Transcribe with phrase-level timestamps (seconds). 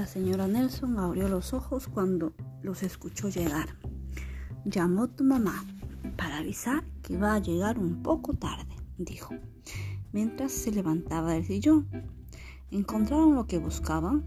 [0.00, 3.76] La señora Nelson abrió los ojos cuando los escuchó llegar.
[4.64, 5.62] Llamó tu mamá
[6.16, 9.34] para avisar que va a llegar un poco tarde, dijo,
[10.10, 11.86] mientras se levantaba del sillón.
[12.70, 14.24] ¿Encontraron lo que buscaban?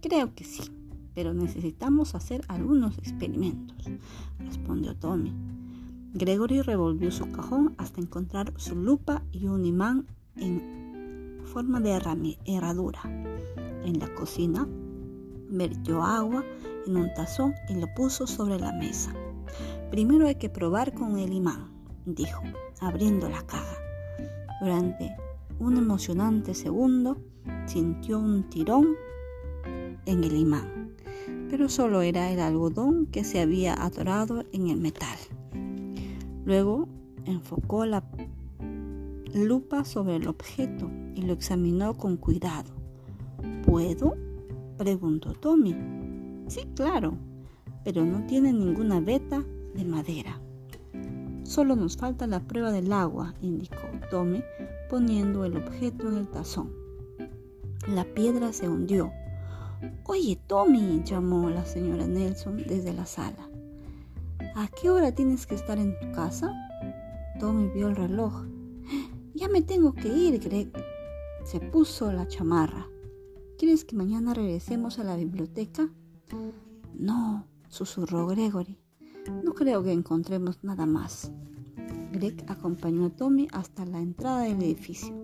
[0.00, 0.62] Creo que sí,
[1.12, 3.76] pero necesitamos hacer algunos experimentos,
[4.38, 5.34] respondió Tommy.
[6.12, 10.06] Gregory revolvió su cajón hasta encontrar su lupa y un imán
[10.36, 12.00] en forma de
[12.46, 13.00] herradura.
[13.84, 14.66] En la cocina,
[15.56, 16.44] vertió agua
[16.86, 19.12] en un tazón y lo puso sobre la mesa.
[19.90, 21.70] Primero hay que probar con el imán,
[22.04, 22.42] dijo,
[22.80, 23.76] abriendo la caja.
[24.60, 25.14] Durante
[25.58, 27.18] un emocionante segundo,
[27.66, 28.88] sintió un tirón
[30.06, 30.94] en el imán,
[31.48, 35.18] pero solo era el algodón que se había atorado en el metal.
[36.44, 36.88] Luego
[37.24, 38.04] enfocó la
[39.34, 42.72] lupa sobre el objeto y lo examinó con cuidado.
[43.64, 44.16] ¿Puedo?
[44.76, 45.74] Preguntó Tommy.
[46.48, 47.16] Sí, claro,
[47.84, 49.44] pero no tiene ninguna veta
[49.74, 50.40] de madera.
[51.44, 54.42] Solo nos falta la prueba del agua, indicó Tommy,
[54.88, 56.72] poniendo el objeto en el tazón.
[57.86, 59.12] La piedra se hundió.
[60.04, 63.48] Oye, Tommy, llamó la señora Nelson desde la sala.
[64.56, 66.52] ¿A qué hora tienes que estar en tu casa?
[67.38, 68.44] Tommy vio el reloj.
[69.36, 70.70] Ya me tengo que ir, Greg.
[71.44, 72.86] Se puso la chamarra.
[73.58, 75.88] ¿Quieres que mañana regresemos a la biblioteca?
[76.92, 78.78] No, susurró Gregory.
[79.44, 81.30] No creo que encontremos nada más.
[82.12, 85.14] Greg acompañó a Tommy hasta la entrada del edificio.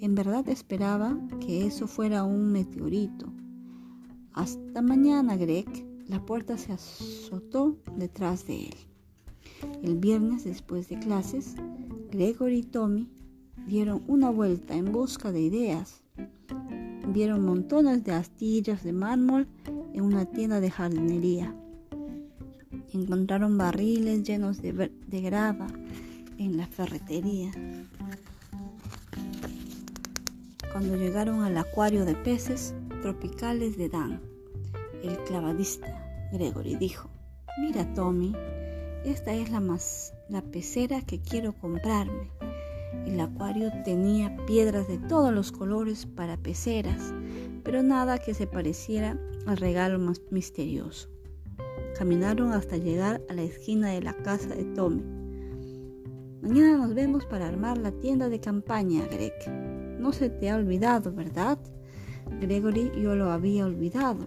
[0.00, 3.32] En verdad esperaba que eso fuera un meteorito.
[4.32, 5.86] Hasta mañana, Greg.
[6.06, 8.76] La puerta se azotó detrás de él.
[9.82, 11.56] El viernes, después de clases,
[12.10, 13.08] Gregory y Tommy
[13.66, 16.02] dieron una vuelta en busca de ideas.
[17.08, 19.48] Vieron montones de astillas de mármol
[19.94, 21.54] en una tienda de jardinería.
[22.92, 24.90] Encontraron barriles llenos de,
[25.20, 25.66] grava
[26.38, 27.50] en la ferretería.
[30.72, 34.20] Cuando llegaron al acuario de peces tropicales de Dan,
[35.02, 37.10] el clavadista Gregory dijo,
[37.58, 38.34] mira Tommy,
[39.04, 42.30] esta es la, más, la pecera que quiero comprarme.
[43.06, 47.12] El acuario tenía piedras de todos los colores para peceras,
[47.64, 51.08] pero nada que se pareciera al regalo más misterioso.
[51.98, 55.02] Caminaron hasta llegar a la esquina de la casa de Tommy.
[56.42, 59.34] Mañana nos vemos para armar la tienda de campaña, Greg.
[59.98, 61.58] No se te ha olvidado, ¿verdad?
[62.40, 64.26] Gregory yo lo había olvidado.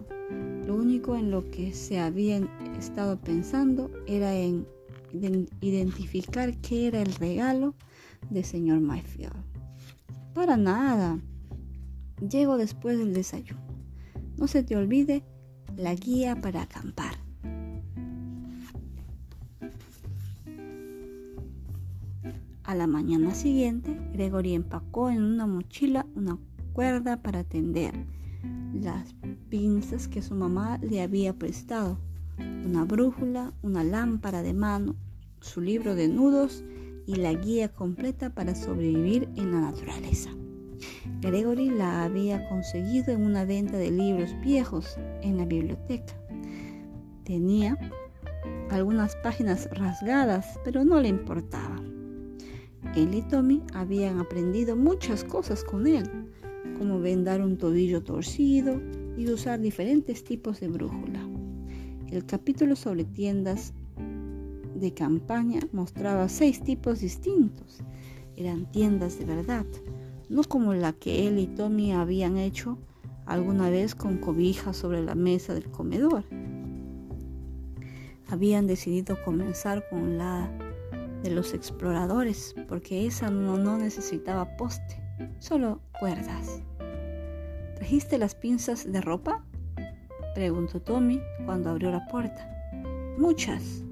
[0.65, 2.37] Lo único en lo que se había
[2.77, 4.67] estado pensando era en
[5.61, 7.75] identificar qué era el regalo
[8.29, 9.33] de señor Mayfield.
[10.33, 11.19] Para nada.
[12.27, 13.61] Llego después del desayuno.
[14.37, 15.23] No se te olvide
[15.75, 17.15] la guía para acampar.
[22.63, 26.39] A la mañana siguiente, Gregory empacó en una mochila una
[26.71, 27.93] cuerda para tender,
[28.73, 29.13] las
[29.49, 31.99] pinzas que su mamá le había prestado,
[32.39, 34.95] una brújula, una lámpara de mano,
[35.41, 36.63] su libro de nudos
[37.05, 40.29] y la guía completa para sobrevivir en la naturaleza.
[41.21, 46.13] Gregory la había conseguido en una venta de libros viejos en la biblioteca.
[47.23, 47.77] Tenía
[48.69, 51.81] algunas páginas rasgadas, pero no le importaba.
[52.95, 56.03] Él y Tommy habían aprendido muchas cosas con él,
[56.77, 58.81] como vendar un tobillo torcido
[59.17, 61.19] y usar diferentes tipos de brújula.
[62.11, 63.73] El capítulo sobre tiendas
[64.75, 67.79] de campaña mostraba seis tipos distintos.
[68.35, 69.65] Eran tiendas de verdad,
[70.29, 72.77] no como la que él y Tommy habían hecho
[73.25, 76.23] alguna vez con cobijas sobre la mesa del comedor.
[78.29, 80.51] Habían decidido comenzar con la
[81.23, 85.01] de los exploradores, porque esa no, necesitaba poste,
[85.39, 86.61] solo cuerdas.
[87.75, 89.45] ¿Trajiste las pinzas de ropa?
[90.35, 92.49] preguntó Tommy cuando abrió la puerta.
[93.17, 93.83] Muchas,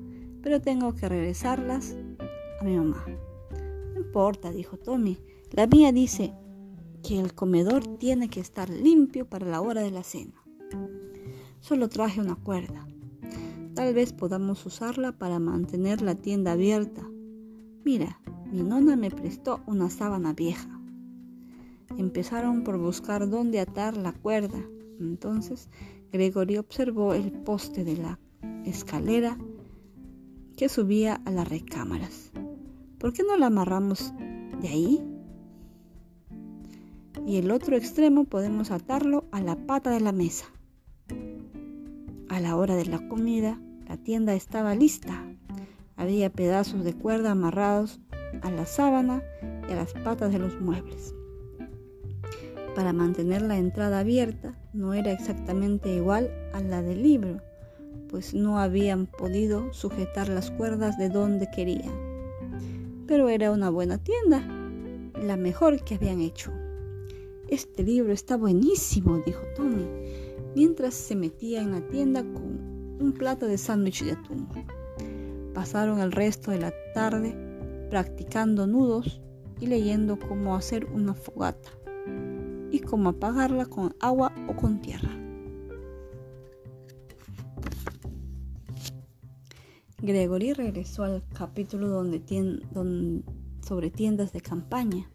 [0.41, 1.95] pero tengo que regresarlas
[2.59, 3.05] a mi mamá.
[3.93, 5.17] No importa, dijo Tommy.
[5.51, 6.33] La mía dice
[7.03, 10.43] que el comedor tiene que estar limpio para la hora de la cena.
[11.59, 12.87] Solo traje una cuerda.
[13.75, 17.11] Tal vez podamos usarla para mantener la tienda abierta
[17.83, 18.19] Mira,
[18.51, 20.79] mi nona me prestó una sábana vieja.
[21.97, 24.63] Empezaron por buscar dónde atar la cuerda.
[24.99, 25.67] Entonces
[26.11, 28.19] Gregory observó el poste de la
[28.65, 29.35] escalera
[30.69, 32.31] subía a las recámaras.
[32.99, 34.13] ¿Por qué no la amarramos
[34.61, 35.03] de ahí?
[37.25, 40.45] Y el otro extremo podemos atarlo a la pata de la mesa.
[42.29, 45.23] la hora de la comida, la tienda estaba lista.
[45.95, 47.99] Había pedazos de cuerda amarrados
[48.41, 49.21] a la sábana
[49.69, 51.13] y a las patas de los muebles.
[52.75, 57.41] Para mantener la entrada abierta no era exactamente igual a la del libro,
[58.11, 61.91] pues no habían podido sujetar las cuerdas de donde querían.
[63.07, 64.45] Pero era una buena tienda,
[65.19, 66.51] la mejor que habían hecho.
[67.47, 69.87] Este libro está buenísimo, dijo Tommy,
[70.55, 74.47] mientras se metía en la tienda con un plato de sándwich de atún.
[75.53, 77.35] Pasaron el resto de la tarde
[77.89, 79.21] practicando nudos
[79.59, 81.69] y leyendo cómo hacer una fogata
[82.71, 85.20] y cómo apagarla con agua o con tierra.
[90.01, 92.21] Gregory regresó al capítulo donde
[93.61, 95.09] sobre tiendas de campaña.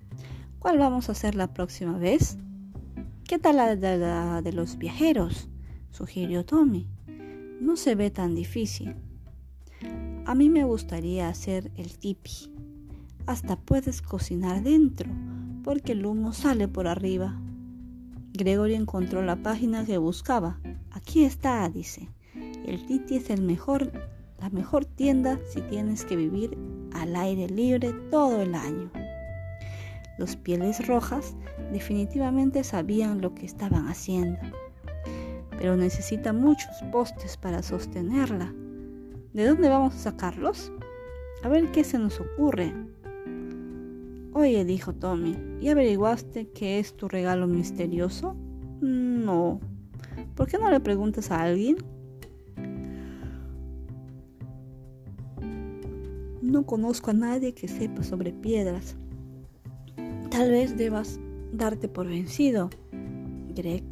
[0.60, 2.38] ¿Cuál vamos a hacer la próxima vez?
[3.24, 5.48] ¿Qué tal la de, la de los viajeros?
[5.90, 6.88] sugirió Tommy.
[7.60, 8.94] No se ve tan difícil.
[10.24, 12.52] A mí me gustaría hacer el tipi.
[13.26, 15.10] Hasta puedes cocinar dentro,
[15.64, 17.40] porque el humo sale por arriba.
[18.32, 20.60] Gregory encontró la página que buscaba.
[20.92, 22.08] Aquí está, dice.
[22.66, 23.92] El Titi es el mejor,
[24.40, 26.56] la mejor tienda si tienes que vivir
[26.92, 28.90] al aire libre todo el año.
[30.18, 31.36] Los pieles rojas
[31.72, 34.38] definitivamente sabían lo que estaban haciendo,
[35.50, 38.52] pero necesita muchos postes para sostenerla.
[39.32, 40.72] ¿De dónde vamos a sacarlos?
[41.42, 42.72] A ver qué se nos ocurre.
[44.32, 48.36] Oye, dijo Tommy, ¿y averiguaste qué es tu regalo misterioso?
[48.80, 49.60] No.
[50.34, 51.76] ¿Por qué no le preguntas a alguien?
[56.56, 58.96] No conozco a nadie que sepa sobre piedras.
[60.30, 61.20] Tal vez debas
[61.52, 62.70] darte por vencido,
[63.54, 63.84] Greg,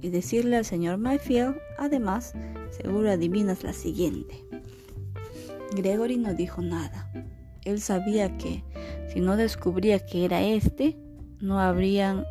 [0.00, 2.32] y decirle al señor Mayfield, además,
[2.70, 4.44] seguro adivinas la siguiente.
[5.74, 7.10] Gregory no dijo nada.
[7.64, 8.62] Él sabía que
[9.12, 10.96] si no descubría que era este,
[11.40, 12.24] no habría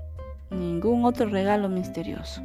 [0.51, 2.41] ningún otro regalo misterioso.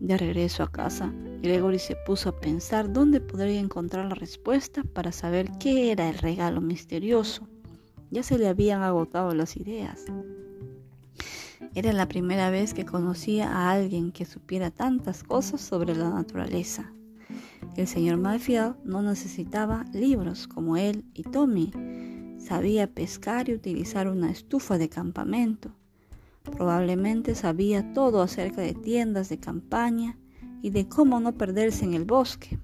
[0.00, 1.12] De regreso a casa,
[1.42, 6.18] Gregory se puso a pensar dónde podría encontrar la respuesta para saber qué era el
[6.18, 7.48] regalo misterioso.
[8.10, 10.04] Ya se le habían agotado las ideas.
[11.74, 16.92] Era la primera vez que conocía a alguien que supiera tantas cosas sobre la naturaleza.
[17.76, 21.70] El señor Mayfield no necesitaba libros como él y Tommy
[22.38, 25.70] Sabía pescar y utilizar una estufa de campamento.
[26.44, 30.16] Probablemente sabía todo acerca de tiendas de campaña
[30.62, 32.58] y de cómo no perderse en el bosque.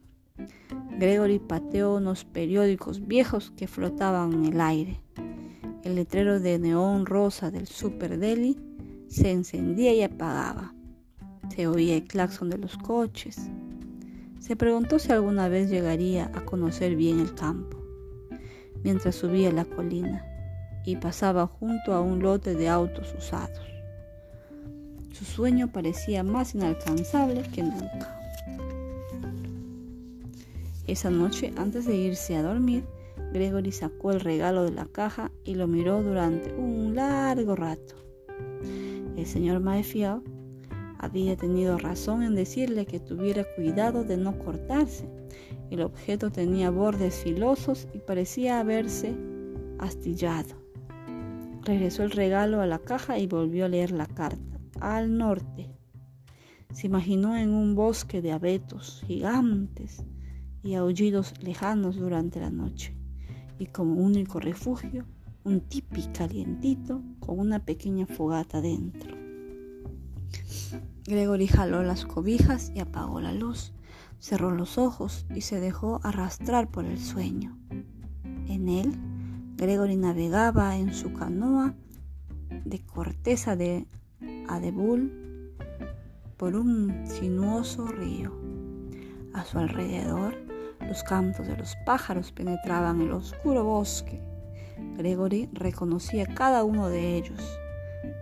[0.98, 5.00] Gregory pateó unos periódicos viejos que flotaban en el aire.
[5.82, 8.58] El letrero de neón rosa del Super Deli
[9.08, 10.74] se encendía y apagaba.
[11.54, 13.50] Se oía el claxon de los coches.
[14.40, 17.84] Se preguntó si alguna vez llegaría a conocer bien el campo
[18.84, 20.24] mientras subía la colina
[20.84, 23.73] y pasaba junto a un lote de autos usados.
[25.14, 28.20] Su sueño parecía más inalcanzable que nunca.
[30.86, 32.84] Esa noche, antes de irse a dormir,
[33.32, 37.94] Gregory sacó el regalo de la caja y lo miró durante un largo rato.
[39.16, 40.22] El señor Mayfield
[40.98, 45.08] había tenido razón en decirle que tuviera cuidado de no cortarse
[45.70, 49.14] el objeto tenía bordes filosos y parecía haberse
[49.78, 50.54] astillado.
[51.62, 54.53] Regresó el regalo a la caja y volvió a leer la carta.
[54.80, 55.70] Al norte.
[56.72, 60.04] Se imaginó en un bosque de abetos gigantes
[60.62, 62.96] y aullidos lejanos durante la noche.
[63.58, 65.04] Y como único refugio,
[65.44, 69.16] un tipi calientito con una pequeña fogata dentro.
[71.06, 73.72] Gregory jaló las cobijas y apagó la luz.
[74.18, 77.58] Cerró los ojos y se dejó arrastrar por el sueño.
[78.48, 78.94] En él,
[79.56, 81.74] Gregory navegaba en su canoa
[82.64, 83.86] de corteza de
[84.48, 85.52] adebul
[86.36, 88.32] por un sinuoso río.
[89.32, 90.34] A su alrededor,
[90.80, 94.20] los cantos de los pájaros penetraban el oscuro bosque.
[94.96, 97.40] Gregory reconocía cada uno de ellos.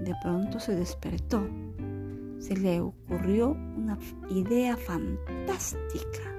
[0.01, 1.47] De pronto se despertó
[2.43, 3.97] se le ocurrió una
[4.29, 6.37] idea fantástica,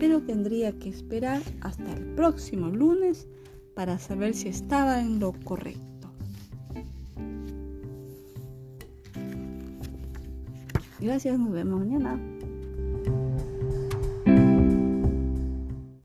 [0.00, 3.28] pero tendría que esperar hasta el próximo lunes
[3.74, 5.95] para saber si estaba en lo correcto.
[10.98, 12.18] 娱乐新闻特别忙，念呢。